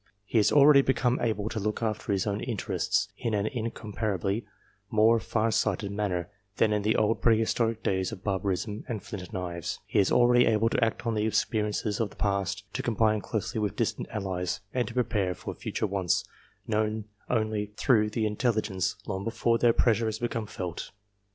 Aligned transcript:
He 0.25 0.39
has 0.39 0.51
already 0.51 0.81
become 0.81 1.19
able 1.21 1.47
to 1.47 1.59
look 1.59 1.83
after 1.83 2.11
his 2.11 2.25
own 2.25 2.41
interests 2.41 3.09
in 3.19 3.35
an 3.35 3.45
incomparably 3.45 4.47
more 4.89 5.19
far 5.19 5.51
sighted 5.51 5.91
manner, 5.91 6.27
than 6.57 6.73
in 6.73 6.81
the 6.81 6.95
old 6.95 7.21
pre 7.21 7.37
historic 7.37 7.83
days 7.83 8.11
of 8.11 8.23
barbarism 8.23 8.83
and 8.87 9.03
flint 9.03 9.31
knives; 9.31 9.77
he 9.85 9.99
is 9.99 10.11
already 10.11 10.47
able 10.47 10.69
to 10.69 10.83
act 10.83 11.05
on 11.05 11.13
the 11.13 11.27
experiences 11.27 11.99
of 11.99 12.09
the 12.09 12.15
past, 12.15 12.63
to 12.73 12.81
combine 12.81 13.21
closely 13.21 13.59
with 13.59 13.75
distant 13.75 14.07
allies, 14.09 14.61
and 14.73 14.87
to 14.87 14.95
prepare 14.95 15.35
for 15.35 15.53
future 15.53 15.85
wants, 15.85 16.23
known 16.65 17.05
only 17.29 17.67
through 17.77 18.09
the 18.09 18.25
intelligence, 18.25 18.95
long 19.05 19.23
before 19.23 19.59
their 19.59 19.71
pressure 19.71 20.05
has 20.07 20.17
become 20.17 20.47
felt. 20.47 20.89